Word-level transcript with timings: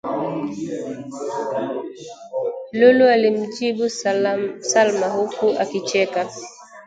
Lulu 2.73 3.05
alimjibu 3.09 3.89
Salma 4.63 5.07
huku 5.07 5.49
akicheka 5.59 6.27